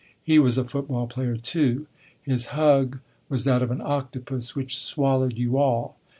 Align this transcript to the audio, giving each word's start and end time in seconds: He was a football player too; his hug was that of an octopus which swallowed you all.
He 0.23 0.39
was 0.39 0.57
a 0.57 0.65
football 0.65 1.05
player 1.05 1.37
too; 1.37 1.85
his 2.23 2.47
hug 2.57 3.01
was 3.29 3.43
that 3.43 3.61
of 3.61 3.69
an 3.69 3.81
octopus 3.81 4.55
which 4.55 4.75
swallowed 4.79 5.37
you 5.37 5.57
all. 5.59 5.95